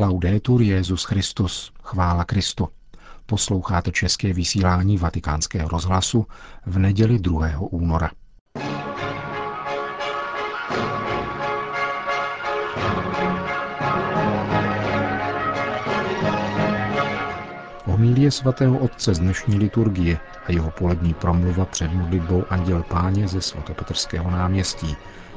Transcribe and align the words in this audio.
Laudetur 0.00 0.62
Jezus 0.62 1.04
Christus, 1.04 1.72
chvála 1.82 2.24
Kristu. 2.24 2.68
Posloucháte 3.26 3.90
české 3.90 4.32
vysílání 4.32 4.98
Vatikánského 4.98 5.68
rozhlasu 5.68 6.26
v 6.66 6.78
neděli 6.78 7.18
2. 7.18 7.48
února. 7.58 8.10
Homílie 17.84 18.30
svatého 18.30 18.78
otce 18.78 19.14
z 19.14 19.18
dnešní 19.18 19.58
liturgie 19.58 20.18
a 20.46 20.52
jeho 20.52 20.70
polední 20.70 21.14
promluva 21.14 21.64
před 21.64 21.92
modlitbou 21.92 22.44
Anděl 22.50 22.82
Páně 22.82 23.28
ze 23.28 23.40
svatopetrského 23.40 24.30
náměstí. 24.30 24.96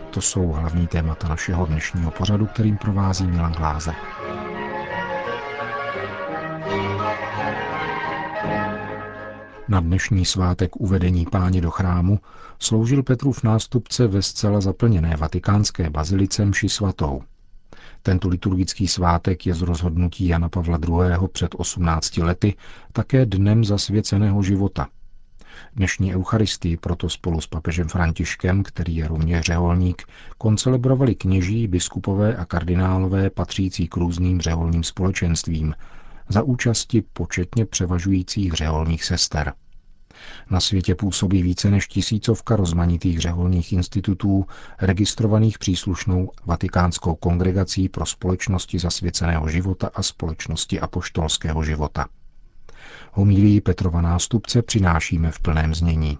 To 0.09 0.21
jsou 0.21 0.48
hlavní 0.48 0.88
témata 0.88 1.28
našeho 1.28 1.66
dnešního 1.66 2.12
pořadu, 2.12 2.46
kterým 2.46 2.78
provází 2.78 3.28
Milan 3.28 3.52
Glázer. 3.54 3.96
Na 9.71 9.80
dnešní 9.80 10.25
svátek 10.25 10.75
uvedení 10.75 11.25
páně 11.25 11.61
do 11.61 11.71
chrámu 11.71 12.20
sloužil 12.59 13.03
Petrův 13.03 13.43
nástupce 13.43 14.07
ve 14.07 14.21
zcela 14.21 14.61
zaplněné 14.61 15.16
vatikánské 15.17 15.89
bazilice 15.89 16.45
mši 16.45 16.70
svatou. 16.70 17.21
Tento 18.02 18.27
liturgický 18.27 18.88
svátek 18.88 19.45
je 19.45 19.53
z 19.53 19.61
rozhodnutí 19.61 20.27
Jana 20.27 20.49
Pavla 20.49 20.80
II. 20.88 21.27
před 21.31 21.55
18 21.57 22.17
lety 22.17 22.55
také 22.91 23.25
dnem 23.25 23.63
zasvěceného 23.66 24.44
života. 24.44 24.88
Dnešní 25.75 26.16
Eucharistii 26.16 26.77
proto 26.77 27.09
spolu 27.09 27.41
s 27.41 27.47
papežem 27.47 27.88
Františkem, 27.88 28.63
který 28.63 28.95
je 28.95 29.08
rovněž 29.08 29.45
řeholník, 29.45 30.03
koncelebrovali 30.38 31.16
kněží, 31.16 31.67
biskupové 31.67 32.35
a 32.35 32.45
kardinálové 32.45 33.30
patřící 33.30 33.88
k 33.88 33.97
různým 33.97 34.41
řeholním 34.41 34.83
společenstvím 34.83 35.73
za 36.31 36.44
účasti 36.44 37.03
početně 37.13 37.66
převažujících 37.66 38.53
řeholních 38.53 39.03
sester. 39.03 39.53
Na 40.50 40.59
světě 40.59 40.95
působí 40.95 41.44
více 41.44 41.72
než 41.72 41.88
tisícovka 41.88 42.56
rozmanitých 42.56 43.19
řeholních 43.19 43.73
institutů, 43.73 44.45
registrovaných 44.81 45.59
příslušnou 45.59 46.31
Vatikánskou 46.45 47.16
kongregací 47.16 47.89
pro 47.89 48.06
společnosti 48.06 48.80
zasvěceného 48.80 49.50
života 49.50 49.89
a 49.94 50.03
společnosti 50.03 50.80
apoštolského 50.80 51.64
života. 51.64 52.08
Homílii 53.11 53.61
Petrova 53.61 54.02
nástupce 54.02 54.61
přinášíme 54.61 55.31
v 55.31 55.39
plném 55.39 55.75
znění. 55.75 56.17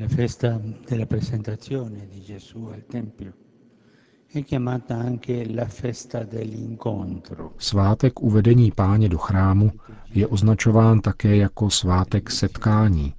La 0.00 0.08
festa 0.08 0.60
della 0.90 1.06
presentazione 1.06 2.06
di 2.06 2.20
Gesù 2.20 2.68
al 2.68 2.80
Tempio 2.92 3.32
Svátek 7.58 8.20
uvedení 8.20 8.72
páně 8.72 9.08
do 9.08 9.18
chrámu 9.18 9.72
je 10.10 10.26
označován 10.26 11.00
také 11.00 11.36
jako 11.36 11.70
svátek 11.70 12.30
setkání, 12.30 13.14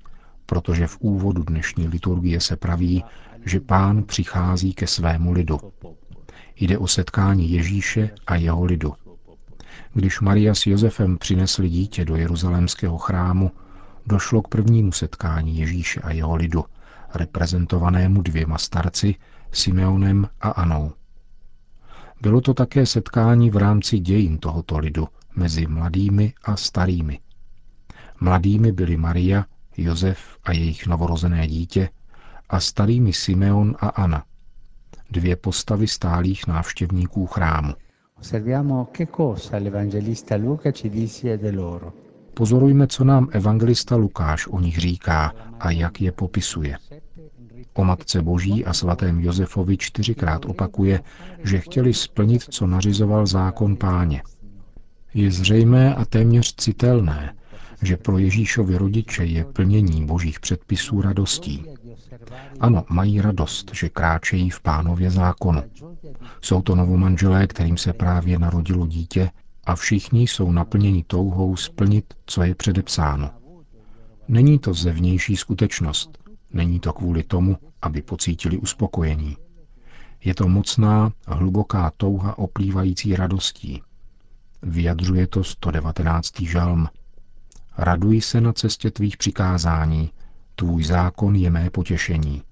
protože 0.46 0.88
v 0.88 0.98
úvodu 1.00 1.44
dnešní 1.44 1.88
liturgie 1.88 2.42
se 2.42 2.56
praví, 2.56 3.04
že 3.46 3.60
pán 3.60 4.04
přichází 4.04 4.74
ke 4.74 4.88
svému 4.88 5.32
lidu. 5.32 5.60
Jde 6.56 6.78
o 6.78 6.88
setkání 6.88 7.52
Ježíše 7.52 8.10
a 8.28 8.36
jeho 8.36 8.66
lidu. 8.66 8.94
Když 9.94 10.20
Maria 10.20 10.56
s 10.56 10.68
Josefem 10.68 11.18
přinesli 11.18 11.70
dítě 11.70 12.06
do 12.06 12.16
jeruzalémského 12.16 12.98
chrámu, 12.98 13.52
došlo 14.06 14.42
k 14.42 14.48
prvnímu 14.48 14.92
setkání 14.92 15.58
Ježíše 15.58 16.00
a 16.02 16.12
jeho 16.12 16.36
lidu, 16.36 16.66
reprezentovanému 17.14 18.22
dvěma 18.22 18.58
starci, 18.58 19.16
Simeonem 19.52 20.28
a 20.42 20.50
Anou. 20.50 20.92
Bylo 22.22 22.42
to 22.42 22.54
také 22.54 22.86
setkání 22.86 23.50
v 23.50 23.58
rámci 23.58 24.00
dějin 24.00 24.38
tohoto 24.38 24.78
lidu 24.78 25.08
mezi 25.36 25.68
mladými 25.68 26.34
a 26.44 26.56
starými. 26.56 27.20
Mladými 28.22 28.72
byli 28.72 28.98
Maria, 28.98 29.46
Josef 29.78 30.38
a 30.44 30.52
jejich 30.52 30.88
novorozené 30.88 31.48
dítě 31.48 31.90
a 32.50 32.60
starými 32.60 33.14
Simeon 33.14 33.76
a 33.80 33.88
Anna, 33.88 34.24
dvě 35.12 35.36
postavy 35.36 35.88
stálých 35.88 36.48
návštěvníků 36.48 37.28
chrámu. 37.28 37.74
Pozorujme, 42.34 42.88
co 42.88 43.04
nám 43.04 43.28
evangelista 43.32 43.96
Lukáš 43.96 44.48
o 44.48 44.60
nich 44.60 44.78
říká 44.78 45.34
a 45.60 45.72
jak 45.72 46.02
je 46.02 46.12
popisuje. 46.12 46.78
O 47.80 47.84
Matce 47.84 48.22
Boží 48.22 48.66
a 48.66 48.74
svatém 48.74 49.20
Josefovi 49.20 49.78
čtyřikrát 49.78 50.46
opakuje, 50.46 51.02
že 51.44 51.60
chtěli 51.60 51.94
splnit, 51.94 52.44
co 52.44 52.68
nařizoval 52.68 53.26
zákon 53.26 53.76
páně. 53.76 54.24
Je 55.14 55.32
zřejmé 55.32 55.96
a 55.96 56.06
téměř 56.06 56.56
citelné, 56.56 57.36
že 57.82 57.98
pro 57.98 58.18
Ježíšovi 58.18 58.78
rodiče 58.78 59.26
je 59.26 59.46
plnění 59.46 60.06
božích 60.06 60.40
předpisů 60.40 61.02
radostí. 61.02 61.66
Ano, 62.60 62.86
mají 62.90 63.22
radost, 63.22 63.72
že 63.74 63.90
kráčejí 63.90 64.50
v 64.50 64.62
pánově 64.62 65.12
zákonu. 65.12 65.64
Jsou 66.42 66.62
to 66.62 66.76
novomanželé, 66.76 67.48
kterým 67.48 67.78
se 67.78 67.94
právě 67.94 68.40
narodilo 68.40 68.88
dítě 68.88 69.30
a 69.64 69.76
všichni 69.76 70.22
jsou 70.22 70.52
naplněni 70.52 71.04
touhou 71.08 71.56
splnit, 71.56 72.14
co 72.26 72.44
je 72.44 72.56
předepsáno. 72.56 73.30
Není 74.28 74.60
to 74.60 74.74
zevnější 74.74 75.36
skutečnost, 75.36 76.18
není 76.54 76.80
to 76.80 76.94
kvůli 76.94 77.24
tomu, 77.24 77.58
aby 77.82 78.02
pocítili 78.02 78.58
uspokojení. 78.58 79.38
Je 80.24 80.36
to 80.36 80.48
mocná, 80.48 81.12
hluboká 81.28 81.92
touha 81.98 82.38
oplývající 82.38 83.16
radostí. 83.16 83.82
Vyjadřuje 84.62 85.28
to 85.28 85.44
119. 85.44 86.42
žalm. 86.42 86.88
Raduj 87.78 88.22
se 88.22 88.42
na 88.42 88.54
cestě 88.54 88.92
tvých 88.92 89.18
přikázání, 89.18 90.12
tvůj 90.56 90.84
zákon 90.84 91.36
je 91.36 91.50
mé 91.50 91.70
potěšení. 91.70 92.44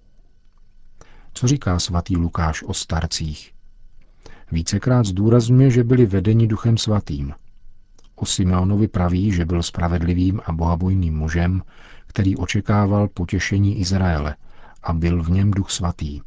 Co 1.34 1.48
říká 1.48 1.80
svatý 1.80 2.18
Lukáš 2.18 2.64
o 2.64 2.74
starcích? 2.74 3.54
Vícekrát 4.52 5.06
zdůrazňuje, 5.06 5.72
že 5.72 5.84
byli 5.84 6.06
vedeni 6.06 6.48
duchem 6.48 6.78
svatým. 6.78 7.34
O 8.16 8.26
Simeonovi 8.26 8.88
praví, 8.88 9.32
že 9.32 9.46
byl 9.46 9.64
spravedlivým 9.64 10.42
a 10.46 10.52
bohabojným 10.52 11.18
mužem, 11.18 11.62
který 12.08 12.38
očekával 12.38 13.08
potěšení 13.08 13.80
Izraele 13.80 14.36
a 14.84 14.94
byl 14.94 15.24
v 15.24 15.30
něm 15.30 15.52
duch 15.52 15.72
svatý. 15.72 16.22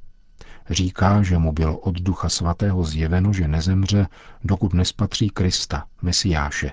Říká, 0.70 1.22
že 1.22 1.38
mu 1.38 1.52
bylo 1.52 1.78
od 1.78 2.00
ducha 2.00 2.28
svatého 2.28 2.84
zjeveno, 2.84 3.32
že 3.32 3.48
nezemře, 3.48 4.06
dokud 4.44 4.74
nespatří 4.74 5.30
Krista, 5.30 5.86
Mesiáše. 6.02 6.72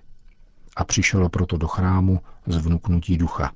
A 0.76 0.84
přišel 0.84 1.30
proto 1.30 1.58
do 1.58 1.68
chrámu 1.68 2.22
z 2.48 2.56
vnuknutí 2.56 3.18
ducha. 3.18 3.52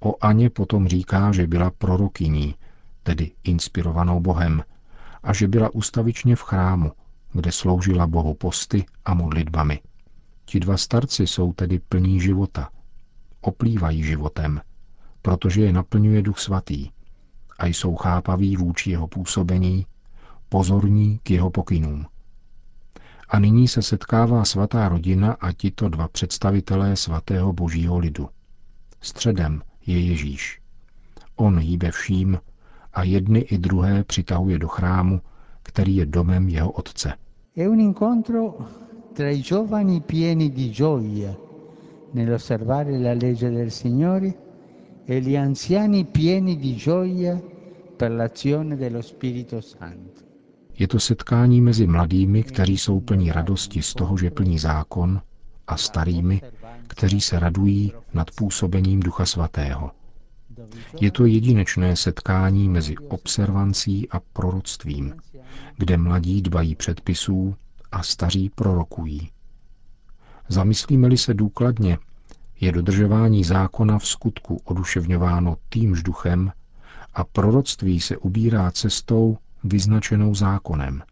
O 0.00 0.14
Aně 0.20 0.50
potom 0.50 0.88
říká, 0.88 1.32
že 1.32 1.46
byla 1.46 1.70
prorokyní, 1.70 2.54
tedy 3.02 3.32
inspirovanou 3.44 4.20
Bohem, 4.20 4.62
a 5.22 5.32
že 5.32 5.48
byla 5.48 5.74
ustavičně 5.74 6.36
v 6.36 6.42
chrámu, 6.42 6.92
kde 7.32 7.52
sloužila 7.52 8.06
Bohu 8.06 8.34
posty 8.34 8.86
a 9.04 9.14
modlitbami. 9.14 9.80
Ti 10.44 10.60
dva 10.60 10.76
starci 10.76 11.26
jsou 11.26 11.52
tedy 11.52 11.78
plní 11.78 12.20
života. 12.20 12.70
Oplývají 13.40 14.04
životem, 14.04 14.60
protože 15.22 15.62
je 15.62 15.72
naplňuje 15.72 16.22
Duch 16.22 16.38
Svatý 16.38 16.90
a 17.58 17.66
jsou 17.66 17.94
chápaví 17.94 18.56
vůči 18.56 18.90
jeho 18.90 19.06
působení, 19.06 19.86
pozorní 20.48 21.20
k 21.22 21.30
jeho 21.30 21.50
pokynům. 21.50 22.06
A 23.28 23.38
nyní 23.38 23.68
se 23.68 23.82
setkává 23.82 24.44
svatá 24.44 24.88
rodina 24.88 25.32
a 25.32 25.52
tito 25.52 25.88
dva 25.88 26.08
představitelé 26.08 26.96
svatého 26.96 27.52
božího 27.52 27.98
lidu. 27.98 28.28
Středem 29.00 29.62
je 29.86 30.00
Ježíš. 30.00 30.60
On 31.36 31.58
hýbe 31.58 31.90
vším 31.90 32.38
a 32.92 33.02
jedny 33.02 33.38
i 33.38 33.58
druhé 33.58 34.04
přitahuje 34.04 34.58
do 34.58 34.68
chrámu, 34.68 35.20
který 35.62 35.96
je 35.96 36.06
domem 36.06 36.48
jeho 36.48 36.70
otce. 36.70 37.12
Je 37.56 37.68
un 37.68 37.80
incontro 37.80 38.54
tra 39.12 39.30
i 39.30 39.42
giovani 39.42 40.00
pieni 40.00 40.50
di 40.50 40.68
gioia 40.68 41.34
nell'osservare 42.12 42.98
la 42.98 43.14
legge 43.14 43.50
del 43.50 43.70
Signore 43.70 44.45
e 45.08 45.20
gli 45.20 45.36
anziani 45.36 46.04
pieni 46.04 46.56
di 46.58 46.74
gioia 46.76 47.40
per 47.96 48.10
l'azione 48.10 48.76
dello 48.76 49.02
Spirito 49.02 49.60
Santo. 49.60 50.24
Je 50.78 50.86
to 50.86 50.98
setkání 51.00 51.60
mezi 51.60 51.86
mladými, 51.86 52.42
kteří 52.42 52.78
jsou 52.78 53.00
plní 53.00 53.32
radosti 53.32 53.82
z 53.82 53.94
toho, 53.94 54.18
že 54.18 54.30
plní 54.30 54.58
zákon, 54.58 55.20
a 55.66 55.76
starými, 55.76 56.42
kteří 56.86 57.20
se 57.20 57.40
radují 57.40 57.92
nad 58.14 58.30
působením 58.30 59.00
Ducha 59.00 59.26
Svatého. 59.26 59.90
Je 61.00 61.10
to 61.10 61.26
jedinečné 61.26 61.96
setkání 61.96 62.68
mezi 62.68 62.96
observancí 62.96 64.08
a 64.08 64.20
proroctvím, 64.32 65.14
kde 65.76 65.96
mladí 65.96 66.42
dbají 66.42 66.74
předpisů 66.74 67.54
a 67.92 68.02
staří 68.02 68.50
prorokují. 68.54 69.30
Zamyslíme-li 70.48 71.18
se 71.18 71.34
důkladně, 71.34 71.98
je 72.60 72.72
dodržování 72.72 73.44
zákona 73.44 73.98
v 73.98 74.06
skutku 74.06 74.60
oduševňováno 74.64 75.56
týmž 75.68 76.02
duchem 76.02 76.52
a 77.14 77.24
proroctví 77.24 78.00
se 78.00 78.16
ubírá 78.16 78.70
cestou 78.70 79.38
vyznačenou 79.64 80.34
zákonem. 80.34 81.02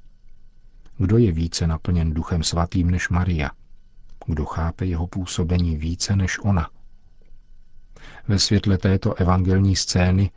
Kdo 0.98 1.18
je 1.18 1.32
více 1.32 1.66
naplněn 1.66 2.14
duchem 2.14 2.42
svatým 2.42 2.90
než 2.90 3.08
Maria? 3.08 3.50
Kdo 4.26 4.44
chápe 4.44 4.86
jeho 4.86 5.06
působení 5.06 5.76
více 5.76 6.16
než 6.16 6.38
ona? 6.38 6.68
Ve 8.28 8.38
světle 8.38 8.78
této 8.78 9.14
evangelní 9.14 9.76
scény 9.76 10.30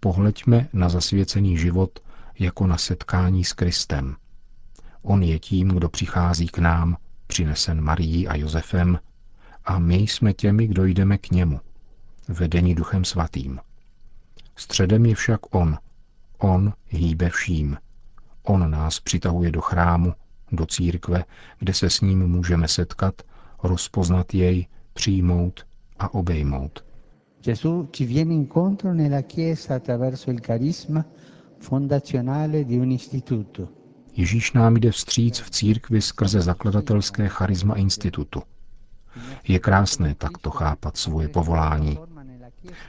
pohleďme 0.00 0.68
na 0.72 0.88
zasvěcený 0.88 1.58
život 1.58 1.98
jako 2.38 2.66
na 2.66 2.78
setkání 2.78 3.44
s 3.44 3.52
Kristem. 3.52 4.16
On 5.02 5.22
je 5.22 5.38
tím, 5.38 5.68
kdo 5.68 5.88
přichází 5.88 6.46
k 6.46 6.58
nám, 6.58 6.96
přinesen 7.26 7.80
Marií 7.80 8.28
a 8.28 8.36
Josefem, 8.36 8.98
a 9.64 9.78
my 9.78 9.94
jsme 9.96 10.32
těmi, 10.32 10.66
kdo 10.66 10.84
jdeme 10.84 11.18
k 11.18 11.30
němu, 11.30 11.60
vedení 12.28 12.74
duchem 12.74 13.04
svatým. 13.04 13.60
Středem 14.56 15.06
je 15.06 15.14
však 15.14 15.54
on. 15.54 15.78
On 16.38 16.72
hýbe 16.88 17.30
vším. 17.30 17.76
On 18.42 18.70
nás 18.70 19.00
přitahuje 19.00 19.50
do 19.50 19.60
chrámu, 19.60 20.12
do 20.52 20.66
církve, 20.66 21.24
kde 21.58 21.74
se 21.74 21.90
s 21.90 22.00
ním 22.00 22.26
můžeme 22.26 22.68
setkat, 22.68 23.22
rozpoznat 23.62 24.34
jej, 24.34 24.66
přijmout 24.92 25.66
a 25.98 26.14
obejmout. 26.14 26.84
Gesù 27.44 27.88
ci 27.92 28.06
viene 28.06 28.34
incontro 28.34 28.94
nella 28.94 29.22
Chiesa 29.22 29.74
attraverso 29.74 30.30
il 30.30 30.40
carisma 30.40 31.04
fondazionale 31.58 32.64
di 32.64 32.78
un 32.78 32.90
istituto. 32.92 33.68
Ježíš 34.16 34.52
nám 34.52 34.76
jde 34.76 34.90
vstříc 34.90 35.38
v 35.40 35.50
církvi 35.50 36.00
skrze 36.02 36.40
zakladatelské 36.40 37.28
charisma 37.28 37.74
institutu. 37.74 38.42
Je 39.48 39.58
krásné 39.58 40.14
takto 40.14 40.50
chápat 40.50 40.96
svoje 40.96 41.28
povolání. 41.28 41.98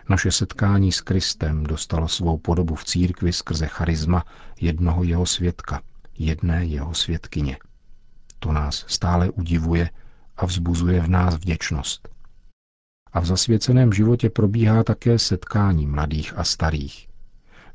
Naše 0.09 0.31
setkání 0.31 0.91
s 0.91 1.01
Kristem 1.01 1.63
dostalo 1.63 2.07
svou 2.07 2.37
podobu 2.37 2.75
v 2.75 2.85
církvi 2.85 3.33
skrze 3.33 3.67
charisma 3.67 4.23
jednoho 4.61 5.03
jeho 5.03 5.25
svědka, 5.25 5.81
jedné 6.17 6.65
jeho 6.65 6.93
svědkyně. 6.93 7.57
To 8.39 8.51
nás 8.51 8.85
stále 8.87 9.29
udivuje 9.29 9.89
a 10.37 10.45
vzbuzuje 10.45 11.01
v 11.01 11.07
nás 11.07 11.35
vděčnost. 11.35 12.09
A 13.13 13.19
v 13.19 13.25
zasvěceném 13.25 13.93
životě 13.93 14.29
probíhá 14.29 14.83
také 14.83 15.19
setkání 15.19 15.87
mladých 15.87 16.37
a 16.37 16.43
starých, 16.43 17.07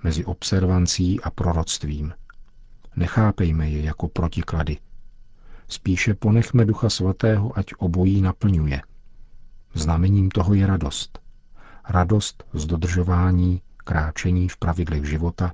mezi 0.03 0.25
observancí 0.25 1.21
a 1.21 1.31
proroctvím. 1.31 2.13
Nechápejme 2.97 3.71
je 3.71 3.83
jako 3.83 4.09
protiklady. 4.09 4.79
Spíše 5.71 6.15
ponechme 6.15 6.65
Ducha 6.65 6.91
Svatého, 6.91 7.59
ať 7.59 7.67
obojí 7.79 8.21
naplňuje. 8.21 8.83
Znamením 9.75 10.31
toho 10.31 10.55
je 10.55 10.67
radost. 10.67 11.19
Radost 11.89 12.45
z 12.53 12.67
dodržování, 12.67 13.63
kráčení 13.77 14.49
v 14.49 14.57
pravidlech 14.57 15.05
života, 15.05 15.53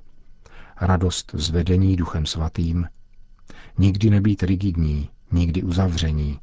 radost 0.81 1.31
z 1.33 1.49
vedení 1.49 1.95
Duchem 1.95 2.25
Svatým, 2.25 2.87
nikdy 3.77 4.09
nebýt 4.09 4.43
rigidní, 4.43 5.09
nikdy 5.31 5.63
uzavření, 5.63 6.39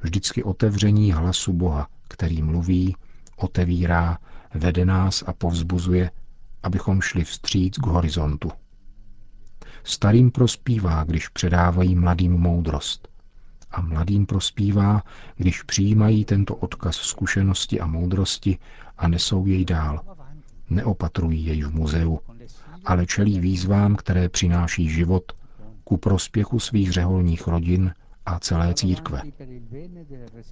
vždycky 0.00 0.42
otevření 0.42 1.12
hlasu 1.12 1.52
Boha, 1.52 1.88
který 2.08 2.42
mluví, 2.42 2.96
otevírá, 3.36 4.18
vede 4.54 4.84
nás 4.84 5.24
a 5.26 5.32
povzbuzuje, 5.32 6.10
abychom 6.62 7.00
šli 7.00 7.24
vstříc 7.24 7.78
k 7.78 7.86
horizontu. 7.86 8.50
Starým 9.84 10.30
prospívá, 10.30 11.04
když 11.04 11.28
předávají 11.28 11.94
mladým 11.94 12.32
moudrost. 12.32 13.15
A 13.70 13.80
mladým 13.80 14.26
prospívá, 14.26 15.02
když 15.36 15.62
přijímají 15.62 16.24
tento 16.24 16.56
odkaz 16.56 16.96
zkušenosti 16.96 17.80
a 17.80 17.86
moudrosti 17.86 18.58
a 18.98 19.08
nesou 19.08 19.46
jej 19.46 19.64
dál. 19.64 20.00
Neopatrují 20.70 21.46
jej 21.46 21.62
v 21.62 21.74
muzeu, 21.74 22.18
ale 22.84 23.06
čelí 23.06 23.40
výzvám, 23.40 23.96
které 23.96 24.28
přináší 24.28 24.88
život 24.88 25.32
ku 25.84 25.96
prospěchu 25.96 26.58
svých 26.58 26.92
řeholních 26.92 27.46
rodin 27.46 27.94
a 28.26 28.38
celé 28.38 28.74
církve. 28.74 29.22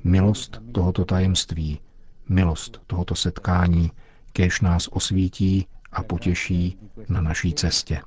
Milost 0.04 0.60
tohoto 0.72 1.04
tajemství, 1.04 1.80
milost 2.28 2.80
tohoto 2.86 3.14
setkání, 3.14 3.90
kež 4.32 4.60
nás 4.60 4.88
osvítí 4.88 5.66
a 5.92 6.02
potěší 6.02 6.78
na 7.08 7.20
naší 7.20 7.54
cestě. 7.54 8.00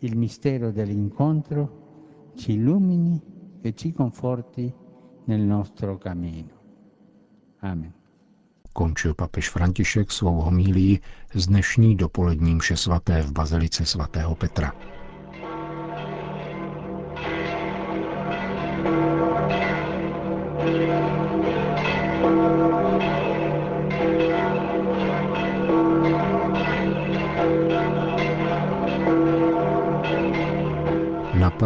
Il 0.00 0.16
mistero 0.16 0.72
dell'incontro 0.72 1.68
ci 2.36 2.52
illumini 2.52 3.20
e 3.64 3.72
ci 3.72 3.92
conforti 3.92 4.72
nel 5.24 5.40
nostro 5.40 5.96
cammino. 5.96 6.52
Amen. 7.60 7.92
Končil 8.72 9.14
papež 9.14 9.48
František 9.48 10.12
svou 10.12 10.40
homílii 10.40 11.00
z 11.34 11.46
dnešní 11.46 11.96
dopolední 11.96 12.54
mše 12.54 12.76
svaté 12.76 13.22
v 13.22 13.32
Bazilice 13.32 13.86
svatého 13.86 14.34
Petra. 14.34 14.72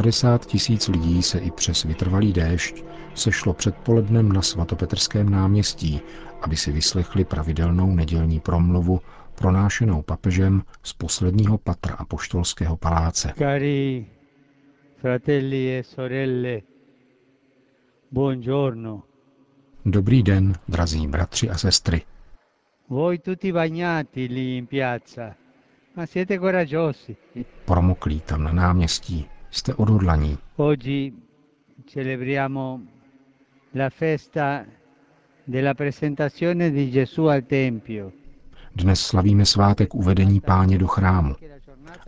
50 0.08 0.46
tisíc 0.46 0.88
lidí 0.88 1.22
se 1.22 1.38
i 1.38 1.50
přes 1.50 1.84
vytrvalý 1.84 2.32
déšť 2.32 2.84
sešlo 3.14 3.52
předpolednem 3.54 4.32
na 4.32 4.42
svatopetrském 4.42 5.28
náměstí, 5.30 6.00
aby 6.42 6.56
si 6.56 6.72
vyslechli 6.72 7.24
pravidelnou 7.24 7.94
nedělní 7.94 8.40
promluvu 8.40 9.00
pronášenou 9.34 10.02
papežem 10.02 10.62
z 10.82 10.92
posledního 10.92 11.58
patra 11.58 11.94
apoštolského 11.94 12.76
paláce. 12.76 13.32
Cari 13.38 14.06
fratelli 14.96 15.76
e 15.78 15.82
sorelle, 15.82 16.60
buongiorno. 18.12 19.02
Dobrý 19.84 20.22
den, 20.22 20.52
drazí 20.68 21.06
bratři 21.06 21.50
a 21.50 21.58
sestry. 21.58 22.02
Voi 22.88 23.18
tutti 23.18 23.52
bagnati 23.52 24.26
lì 24.26 24.56
in 24.56 24.66
piazza, 24.66 25.34
ma 25.96 26.06
siete 26.06 26.38
coraggiosi. 26.38 27.16
Promoklí 27.64 28.20
tam 28.20 28.42
na 28.44 28.52
náměstí. 28.52 29.26
Jste 29.50 29.74
odhodlaní. 29.74 30.38
Oggi 30.56 31.12
celebriamo 31.86 32.80
la 33.74 33.90
festa 33.90 34.64
della 35.46 35.74
presentazione 35.74 36.70
di 36.70 36.90
Gesù 36.90 37.26
al 37.26 37.42
Tempio. 37.42 38.12
Dnes 38.74 39.00
slavíme 39.00 39.44
svátek 39.46 39.94
uvedení 39.94 40.40
páně 40.40 40.78
do 40.78 40.86
chrámu. 40.86 41.34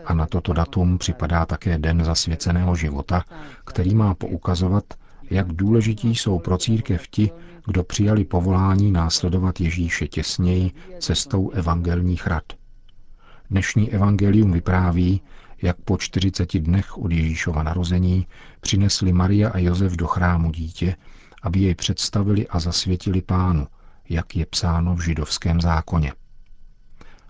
A 0.05 0.15
na 0.15 0.27
toto 0.27 0.53
datum 0.53 0.99
připadá 0.99 1.47
také 1.47 1.79
Den 1.79 2.05
zasvěceného 2.05 2.77
života, 2.77 3.25
který 3.65 3.95
má 3.95 4.15
poukazovat, 4.15 4.85
jak 5.31 5.47
důležití 5.53 6.15
jsou 6.15 6.39
pro 6.39 6.59
církev 6.59 7.09
ti, 7.09 7.31
kdo 7.67 7.85
přijali 7.85 8.25
povolání 8.25 8.93
následovat 8.93 9.61
Ježíše 9.61 10.09
těsněji 10.09 10.71
cestou 10.99 11.51
evangelních 11.51 12.27
rad. 12.27 12.45
Dnešní 13.51 13.91
evangelium 13.93 14.53
vypráví, 14.53 15.21
jak 15.63 15.77
po 15.77 15.99
40 15.99 16.59
dnech 16.59 16.99
od 16.99 17.13
Ježíšova 17.13 17.63
narození 17.63 18.27
přinesli 18.61 19.13
Maria 19.13 19.49
a 19.51 19.59
Josef 19.59 19.93
do 19.93 20.07
chrámu 20.07 20.51
dítě, 20.51 20.97
aby 21.43 21.61
jej 21.61 21.75
představili 21.75 22.49
a 22.49 22.61
zasvětili 22.61 23.23
pánu, 23.23 23.67
jak 24.09 24.37
je 24.37 24.47
psáno 24.47 24.97
v 24.97 25.01
židovském 25.01 25.61
zákoně. 25.61 26.13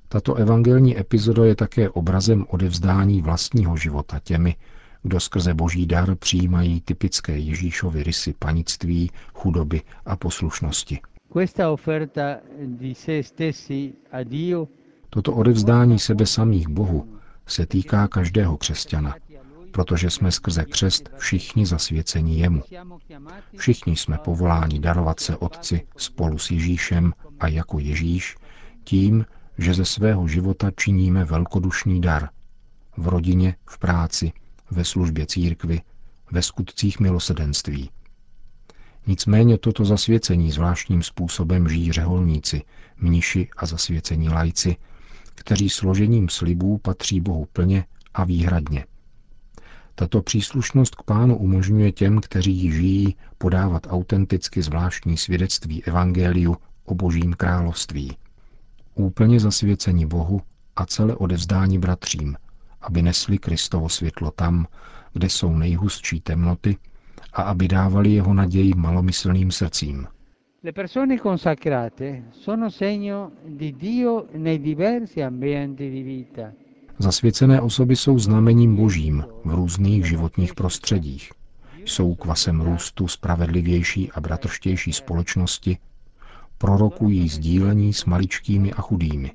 Tato 0.09 0.35
evangelní 0.35 0.99
epizoda 0.99 1.45
je 1.45 1.55
také 1.55 1.91
obrazem 1.91 2.47
odevzdání 2.49 3.23
vlastního 3.23 3.77
života 3.77 4.21
těmi, 4.25 4.57
kdo 5.03 5.21
skrze 5.21 5.55
boží 5.55 5.87
dar 5.87 6.15
přijímají 6.15 6.81
typické 6.81 7.39
Ježíšovy 7.39 8.03
rysy 8.03 8.35
panictví, 8.39 9.11
chudoby 9.35 9.83
a 10.05 10.17
poslušnosti. 10.17 10.99
Toto 15.11 15.33
odevzdání 15.33 15.99
sebe 15.99 16.27
samých 16.27 16.69
Bohu 16.69 17.20
se 17.51 17.67
týká 17.67 18.09
každého 18.09 18.57
křesťana, 18.57 19.15
protože 19.71 20.11
jsme 20.11 20.33
skrze 20.33 20.65
křest 20.65 21.11
všichni 21.17 21.67
zasvěceni 21.67 22.41
jemu. 22.41 22.63
Všichni 23.57 23.97
jsme 23.97 24.19
povoláni 24.19 24.81
darovat 24.81 25.21
se 25.21 25.37
Otci 25.37 25.87
spolu 25.97 26.39
s 26.39 26.51
Ježíšem 26.51 27.13
a 27.41 27.49
jako 27.49 27.79
Ježíš, 27.79 28.37
tím, 28.85 29.27
že 29.59 29.75
ze 29.75 29.85
svého 29.85 30.29
života 30.29 30.71
činíme 30.71 31.25
velkodušný 31.25 32.01
dar. 32.01 32.29
V 32.97 33.09
rodině, 33.09 33.55
v 33.71 33.79
práci, 33.79 34.33
ve 34.71 34.85
službě 34.85 35.27
církvy, 35.27 35.81
ve 36.31 36.43
skutcích 36.43 37.01
milosedenství. 37.01 37.91
Nicméně 39.07 39.59
toto 39.59 39.85
zasvěcení 39.85 40.51
zvláštním 40.51 41.03
způsobem 41.03 41.69
žijí 41.69 41.93
řeholníci, 41.93 42.63
mniši 42.97 43.49
a 43.57 43.67
zasvěcení 43.67 44.29
lajci, 44.29 44.77
kteří 45.41 45.69
složením 45.69 46.29
slibů 46.29 46.79
patří 46.79 47.21
Bohu 47.21 47.47
plně 47.53 47.85
a 48.15 48.25
výhradně. 48.25 48.85
Tato 49.95 50.23
příslušnost 50.23 50.95
k 50.95 51.03
pánu 51.03 51.39
umožňuje 51.39 51.93
těm, 51.93 52.21
kteří 52.21 52.53
ji 52.53 52.73
žijí, 52.73 53.17
podávat 53.39 53.87
autenticky 53.91 54.63
zvláštní 54.63 55.17
svědectví 55.17 55.85
Evangeliu 55.85 56.57
o 56.85 56.95
božím 56.95 57.33
království. 57.33 58.17
Úplně 58.95 59.41
zasvěcení 59.41 60.07
Bohu 60.07 60.41
a 60.77 60.87
celé 60.87 61.15
odevzdání 61.17 61.79
bratřím, 61.79 62.37
aby 62.81 63.03
nesli 63.03 63.39
Kristovo 63.39 63.89
světlo 63.89 64.31
tam, 64.31 64.67
kde 65.13 65.29
jsou 65.29 65.57
nejhustší 65.57 66.21
temnoty, 66.21 66.77
a 67.33 67.43
aby 67.43 67.69
dávali 67.69 68.11
jeho 68.11 68.35
naději 68.35 68.75
malomyslným 68.77 69.51
srdcím. 69.51 70.07
Le 70.63 70.73
persone 70.73 71.19
consacrate 71.19 72.25
sono 72.33 72.69
segno 72.69 73.33
di 73.47 73.75
Dio 73.75 74.29
nei 74.33 74.61
diversi 74.61 75.23
ambienti 75.23 75.89
di 75.89 76.03
vita. 76.03 76.53
Zasvěcené 76.99 77.61
osoby 77.61 77.97
jsou 77.97 78.19
znamením 78.19 78.77
božím 78.77 79.25
v 79.45 79.55
různých 79.55 80.05
životních 80.05 80.55
prostředích. 80.55 81.33
Jsou 81.85 82.15
kvasem 82.15 82.61
růstu 82.61 83.09
spravedlivější 83.09 84.13
a 84.13 84.21
bratrštější 84.21 84.93
společnosti, 84.93 85.79
prorokují 86.59 87.29
sdílení 87.29 87.93
s 87.93 88.05
maličkými 88.05 88.73
a 88.73 88.81
chudými. 88.83 89.33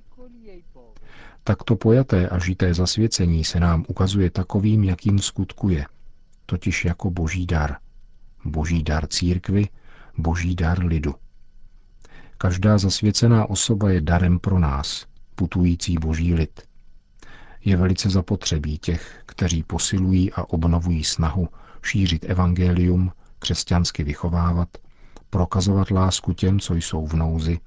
Takto 1.44 1.76
pojaté 1.76 2.30
a 2.30 2.40
žité 2.40 2.74
zasvěcení 2.74 3.44
se 3.44 3.60
nám 3.60 3.86
ukazuje 3.88 4.30
takovým, 4.30 4.84
jakým 4.84 5.20
skutkuje, 5.20 5.86
totiž 6.46 6.86
jako 6.86 7.10
boží 7.10 7.46
dar. 7.46 7.76
Boží 8.46 8.84
dar 8.84 9.08
církvy, 9.08 9.68
boží 10.18 10.56
dar 10.56 10.86
lidu. 10.86 11.16
Každá 12.38 12.78
zasvěcená 12.78 13.50
osoba 13.50 13.90
je 13.90 14.02
darem 14.02 14.40
pro 14.40 14.60
nás, 14.60 15.06
putující 15.36 15.98
boží 15.98 16.34
lid. 16.34 16.62
Je 17.66 17.78
velice 17.78 18.10
zapotřebí 18.10 18.78
těch, 18.78 19.24
kteří 19.26 19.64
posilují 19.64 20.34
a 20.34 20.50
obnovují 20.50 21.04
snahu 21.04 21.48
šířit 21.84 22.26
evangelium, 22.26 23.12
křesťansky 23.40 24.04
vychovávat, 24.04 24.70
prokazovat 25.30 25.92
lásku 25.92 26.34
těm, 26.34 26.60
co 26.60 26.76
jsou 26.76 27.08
v 27.08 27.14
nouzi, 27.14 27.60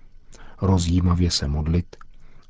rozjímavě 0.62 1.31
se 1.31 1.49
modlit, 1.49 1.97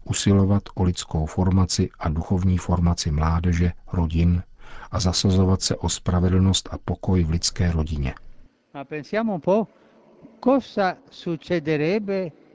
usilovat 0.04 0.62
o 0.74 0.82
lidskou 0.82 1.26
formaci 1.26 1.90
a 1.98 2.08
duchovní 2.08 2.58
formaci 2.58 3.10
mládeže, 3.10 3.72
rodin 3.92 4.42
a 4.90 5.00
zasazovat 5.00 5.62
se 5.62 5.76
o 5.76 5.88
spravedlnost 5.88 6.68
a 6.72 6.78
pokoj 6.84 7.24
v 7.24 7.30
lidské 7.30 7.72
rodině. 7.72 8.14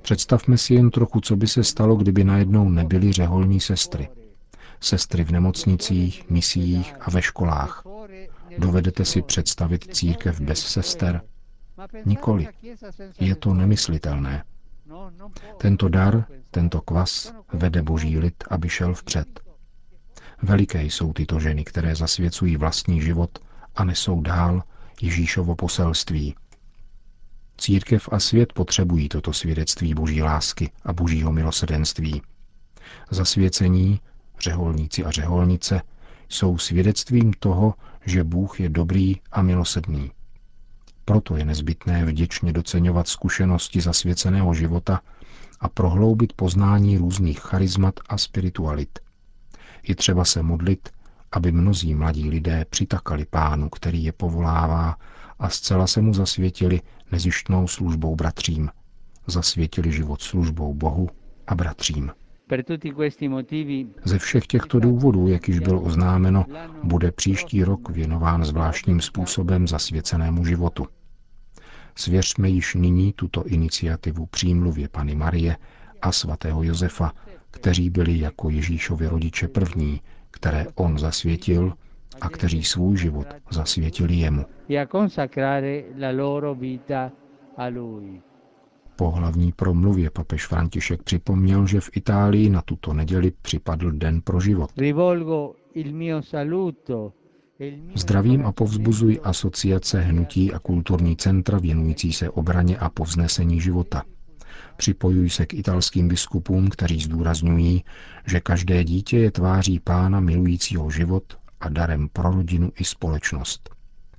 Představme 0.02 0.58
si 0.58 0.74
jen 0.74 0.90
trochu, 0.92 1.22
co 1.22 1.36
by 1.36 1.48
se 1.48 1.64
stalo, 1.64 1.96
kdyby 1.96 2.24
najednou 2.24 2.70
nebyly 2.70 3.12
řeholní 3.12 3.60
sestry. 3.60 4.10
Sestry 4.80 5.24
v 5.24 5.32
nemocnicích, 5.32 6.30
misiích 6.30 6.94
a 7.00 7.10
ve 7.12 7.22
školách. 7.22 7.84
Dovedete 8.58 9.06
si 9.06 9.22
představit 9.22 9.96
církev 9.96 10.42
bez 10.42 10.60
sester? 10.60 11.22
Nikoli. 12.06 12.48
Je 13.20 13.36
to 13.36 13.54
nemyslitelné. 13.54 14.44
Tento 15.58 15.90
dar, 15.90 16.26
tento 16.52 16.82
kvas 16.82 17.34
vede 17.54 17.82
boží 17.82 18.20
lid, 18.20 18.44
aby 18.50 18.70
šel 18.70 18.94
vpřed. 18.94 19.40
Veliké 20.42 20.84
jsou 20.84 21.14
tyto 21.14 21.40
ženy, 21.40 21.64
které 21.64 21.96
zasvěcují 21.96 22.58
vlastní 22.58 23.02
život 23.02 23.40
a 23.76 23.84
nesou 23.84 24.22
dál 24.22 24.64
Ježíšovo 25.02 25.56
poselství. 25.56 26.36
Církev 27.58 28.10
a 28.12 28.20
svět 28.20 28.54
potřebují 28.54 29.10
toto 29.10 29.34
svědectví 29.34 29.94
boží 29.94 30.22
lásky 30.22 30.72
a 30.86 30.94
božího 30.94 31.32
milosedenství. 31.32 32.22
Zasvěcení, 33.12 34.00
řeholníci 34.40 35.06
a 35.06 35.12
řeholnice, 35.12 35.82
jsou 36.30 36.58
svědectvím 36.58 37.34
toho, 37.40 37.74
že 38.06 38.24
Bůh 38.24 38.60
je 38.60 38.70
dobrý 38.70 39.16
a 39.32 39.42
milosedný. 39.42 40.12
Proto 41.06 41.38
je 41.38 41.46
nezbytné 41.46 42.06
vděčně 42.06 42.54
doceňovat 42.54 43.08
zkušenosti 43.08 43.82
zasvěceného 43.82 44.54
života 44.54 45.02
a 45.60 45.70
prohloubit 45.70 46.34
poznání 46.34 46.98
různých 46.98 47.40
charizmat 47.40 48.00
a 48.10 48.18
spiritualit. 48.18 49.00
Je 49.88 49.96
třeba 49.96 50.26
se 50.26 50.44
modlit, 50.44 50.90
aby 51.34 51.52
mnozí 51.52 51.96
mladí 51.96 52.30
lidé 52.30 52.66
přitakali 52.70 53.26
pánu, 53.26 53.70
který 53.70 54.04
je 54.04 54.12
povolává 54.12 54.98
a 55.40 55.50
zcela 55.50 55.88
se 55.88 56.02
mu 56.02 56.14
zasvětili 56.14 56.82
nezištnou 57.12 57.68
službou 57.68 58.16
bratřím. 58.16 58.70
Zasvětili 59.28 59.92
život 59.92 60.22
službou 60.22 60.74
Bohu 60.74 61.10
a 61.48 61.56
bratřím. 61.56 62.12
Ze 64.06 64.20
všech 64.20 64.48
těchto 64.48 64.80
důvodů, 64.80 65.28
jak 65.28 65.48
již 65.48 65.60
bylo 65.60 65.82
oznámeno, 65.82 66.46
bude 66.84 67.12
příští 67.12 67.64
rok 67.64 67.90
věnován 67.90 68.46
zvláštním 68.46 69.02
způsobem 69.02 69.68
zasvěcenému 69.68 70.46
životu. 70.46 70.88
Svěřme 71.96 72.50
již 72.50 72.76
nyní 72.76 73.14
tuto 73.14 73.44
iniciativu 73.44 74.26
přímluvě 74.26 74.90
Pany 74.90 75.16
Marie 75.16 75.58
a 76.02 76.12
svatého 76.12 76.64
Josefa, 76.64 77.12
kteří 77.52 77.90
byli 77.90 78.20
jako 78.20 78.50
Ježíšovi 78.50 79.08
rodiče 79.08 79.48
první, 79.48 80.02
které 80.34 80.66
on 80.76 81.00
zasvětil 81.00 81.74
a 82.22 82.30
kteří 82.30 82.64
svůj 82.64 82.98
život 82.98 83.28
zasvětili 83.52 84.14
jemu. 84.14 84.46
Po 88.96 89.12
hlavní 89.12 89.52
promluvě 89.52 90.10
papež 90.10 90.48
František 90.48 91.04
připomněl, 91.04 91.68
že 91.68 91.82
v 91.82 91.90
Itálii 91.96 92.50
na 92.50 92.62
tuto 92.62 92.94
neděli 92.94 93.32
připadl 93.42 93.92
Den 93.92 94.22
pro 94.22 94.40
život. 94.40 94.70
Zdravím 97.96 98.46
a 98.46 98.52
povzbuzuji 98.52 99.20
asociace 99.20 100.02
hnutí 100.02 100.54
a 100.54 100.60
kulturní 100.60 101.18
centra 101.18 101.60
věnující 101.60 102.14
se 102.14 102.30
obraně 102.30 102.78
a 102.78 102.90
povznesení 102.90 103.62
života. 103.62 104.04
Připojuji 104.78 105.30
se 105.30 105.46
k 105.46 105.54
italským 105.54 106.08
biskupům, 106.08 106.70
kteří 106.70 107.00
zdůrazňují, 107.00 107.84
že 108.26 108.40
každé 108.40 108.84
dítě 108.84 109.18
je 109.18 109.32
tváří 109.32 109.80
pána 109.80 110.20
milujícího 110.20 110.90
život 110.90 111.38
a 111.60 111.70
darem 111.70 112.10
pro 112.14 112.32
rodinu 112.32 112.72
i 112.80 112.84
společnost. 112.84 113.70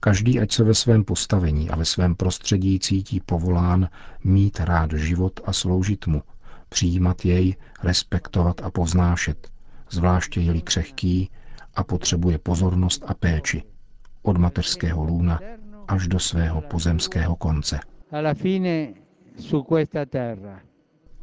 Každý, 0.00 0.40
ať 0.40 0.52
se 0.52 0.64
ve 0.64 0.75
svém 0.75 1.04
postavení 1.04 1.70
a 1.70 1.76
ve 1.76 1.84
svém 1.84 2.14
prostředí 2.14 2.78
cítí 2.78 3.20
povolán 3.20 3.88
mít 4.25 4.61
rád 4.61 4.92
život 4.92 5.40
a 5.44 5.52
sloužit 5.52 6.06
mu, 6.06 6.23
přijímat 6.68 7.25
jej, 7.25 7.56
respektovat 7.82 8.61
a 8.64 8.70
poznášet, 8.70 9.49
zvláště 9.90 10.40
je-li 10.40 10.62
křehký 10.62 11.30
a 11.75 11.84
potřebuje 11.84 12.38
pozornost 12.38 13.04
a 13.06 13.14
péči, 13.14 13.62
od 14.23 14.37
mateřského 14.37 15.04
lůna 15.04 15.40
až 15.88 16.08
do 16.08 16.18
svého 16.18 16.61
pozemského 16.61 17.37
konce. 17.37 17.80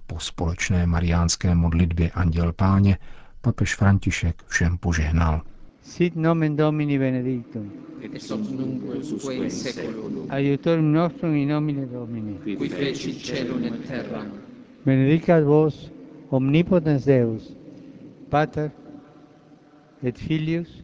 Po 0.08 0.20
společné 0.20 0.86
mariánské 0.86 1.56
modlitbě 1.56 2.12
Anděl 2.12 2.54
Páně 2.54 2.98
papež 3.42 3.76
František 3.76 4.44
všem 4.48 4.78
požehnal. 4.78 5.42
Sit 5.82 6.16
nomen 6.16 6.56
Domini 6.56 7.00
benedictum. 7.00 7.72
Et 8.02 8.32
hoc 8.32 8.50
nunc 8.50 9.12
usque 9.12 9.34
in 9.34 9.50
seculum. 9.50 10.28
Aiutorium 10.30 10.94
nostrum 10.94 11.36
in 11.36 11.50
nomine 11.50 11.86
Domini. 11.86 12.38
Qui 12.58 12.70
feci 12.70 13.14
celum 13.14 13.64
et 13.64 13.88
terram. 13.88 14.32
Benedicat 14.86 15.44
vos 15.44 15.92
omnipotens 16.30 17.06
Deus, 17.06 17.56
Pater 18.30 18.72
et 20.04 20.18
Filius 20.18 20.84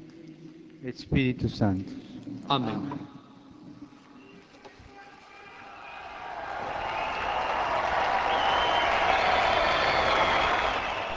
et 0.83 0.97
Spiritus 0.97 1.55
Sanctus. 1.55 1.93
Amen. 2.49 3.16